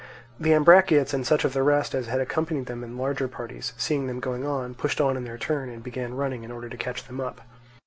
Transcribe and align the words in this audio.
The 0.39 0.53
Ambraciots 0.55 1.13
and 1.13 1.27
such 1.27 1.45
of 1.45 1.53
the 1.53 1.61
rest 1.61 1.93
as 1.93 2.07
had 2.07 2.19
accompanied 2.19 2.65
them 2.65 2.83
in 2.83 2.97
larger 2.97 3.27
parties, 3.27 3.73
seeing 3.77 4.07
them 4.07 4.19
going 4.19 4.47
on, 4.47 4.73
pushed 4.73 4.99
on 4.99 5.15
in 5.15 5.25
their 5.25 5.37
turn, 5.37 5.69
and 5.69 5.83
began 5.83 6.15
running 6.15 6.41
in 6.43 6.49
order 6.51 6.69
to 6.69 6.75
catch 6.77 7.03
them 7.05 7.21
up. 7.21 7.41